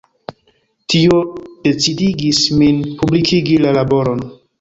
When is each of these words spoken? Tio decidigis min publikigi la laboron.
Tio 0.93 1.19
decidigis 1.67 2.39
min 2.63 2.79
publikigi 3.03 3.59
la 3.67 3.75
laboron. 3.79 4.25